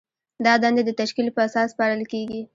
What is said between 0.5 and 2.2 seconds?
دندې د تشکیل په اساس سپارل